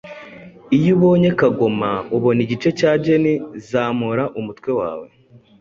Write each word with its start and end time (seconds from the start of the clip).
Iyo 0.77 0.89
ubonye 0.97 1.29
kagoma, 1.39 1.89
ubona 2.15 2.39
igice 2.45 2.69
cya 2.79 2.91
Geni 3.03 3.33
Zamura 3.69 4.23
umutwe 4.39 4.69
wawe! 4.79 5.07